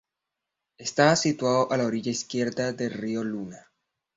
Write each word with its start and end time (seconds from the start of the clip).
Estaba 0.79 1.15
situado 1.15 1.71
a 1.71 1.77
la 1.77 1.85
orilla 1.85 2.09
izquierda 2.09 2.73
del 2.73 2.89
río 2.91 3.23
Luna. 3.23 3.67